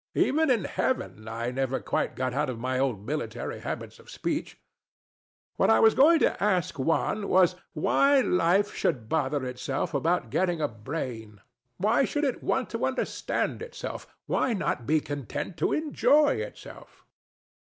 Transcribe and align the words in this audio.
Even 0.15 0.49
in 0.49 0.63
heaven, 0.63 1.27
I 1.27 1.51
never 1.51 1.79
quite 1.79 2.15
got 2.15 2.33
out 2.33 2.49
of 2.49 2.57
my 2.57 2.79
old 2.79 3.05
military 3.05 3.59
habits 3.59 3.99
of 3.99 4.09
speech. 4.09 4.57
What 5.57 5.69
I 5.69 5.79
was 5.79 5.93
going 5.93 6.17
to 6.21 6.41
ask 6.43 6.79
Juan 6.79 7.27
was 7.27 7.55
why 7.73 8.21
Life 8.21 8.73
should 8.73 9.07
bother 9.07 9.45
itself 9.45 9.93
about 9.93 10.31
getting 10.31 10.59
a 10.59 10.67
brain. 10.67 11.39
Why 11.77 12.03
should 12.05 12.23
it 12.23 12.41
want 12.41 12.71
to 12.71 12.83
understand 12.83 13.61
itself? 13.61 14.07
Why 14.25 14.53
not 14.53 14.87
be 14.87 15.01
content 15.01 15.55
to 15.57 15.71
enjoy 15.71 16.37
itself? 16.37 17.05